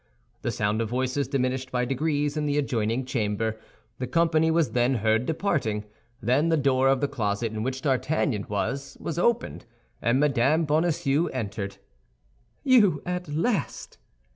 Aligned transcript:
The 0.41 0.49
sound 0.49 0.81
of 0.81 0.89
voices 0.89 1.27
diminished 1.27 1.71
by 1.71 1.85
degrees 1.85 2.35
in 2.35 2.47
the 2.47 2.57
adjoining 2.57 3.05
chamber. 3.05 3.59
The 3.99 4.07
company 4.07 4.49
was 4.49 4.71
then 4.71 4.95
heard 4.95 5.27
departing; 5.27 5.85
then 6.19 6.49
the 6.49 6.57
door 6.57 6.87
of 6.87 7.01
the 7.01 7.07
closet 7.07 7.51
in 7.51 7.61
which 7.61 7.83
D'Artagnan 7.83 8.47
was, 8.49 8.97
was 8.99 9.19
opened, 9.19 9.67
and 10.01 10.19
Mme. 10.19 10.63
Bonacieux 10.63 11.27
entered. 11.27 11.77
"You 12.63 13.03
at 13.05 13.27
last?" 13.27 13.99